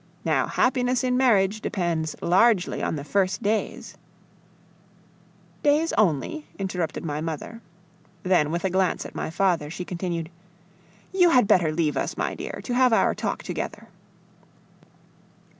Now, 0.25 0.47
happiness 0.47 1.03
in 1.03 1.15
marriage 1.15 1.61
depends 1.61 2.15
largely 2.23 2.81
on 2.81 2.95
the 2.95 3.03
first 3.03 3.43
days" 3.43 3.95
"Days 5.61 5.93
only?" 5.95 6.47
interrupted 6.57 7.05
my 7.05 7.21
mother. 7.21 7.61
Then, 8.23 8.49
with 8.49 8.65
a 8.65 8.71
glance 8.71 9.05
at 9.05 9.13
my 9.13 9.29
father, 9.29 9.69
she 9.69 9.85
continued, 9.85 10.31
"You 11.13 11.29
had 11.29 11.47
better 11.47 11.71
leave 11.71 11.97
us, 11.97 12.17
my 12.17 12.33
dear, 12.33 12.61
to 12.63 12.73
have 12.73 12.93
our 12.93 13.13
talk 13.13 13.43
together." 13.43 13.89